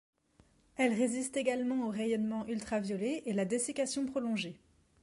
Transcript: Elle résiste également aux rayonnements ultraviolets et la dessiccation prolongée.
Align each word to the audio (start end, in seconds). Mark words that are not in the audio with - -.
Elle 0.77 0.95
résiste 0.95 1.37
également 1.37 1.85
aux 1.85 1.91
rayonnements 1.91 2.47
ultraviolets 2.47 3.21
et 3.27 3.33
la 3.33 3.45
dessiccation 3.45 4.07
prolongée. 4.07 4.59